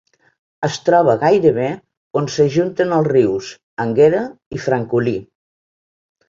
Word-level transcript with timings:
Es 0.67 0.77
troba 0.85 1.13
gairebé 1.23 1.67
on 2.21 2.29
s'ajunten 2.37 2.97
els 2.97 3.11
rius 3.11 3.51
Anguera 3.85 4.23
i 4.59 4.63
Francolí. 4.65 5.15